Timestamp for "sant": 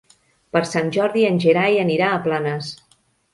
0.69-0.89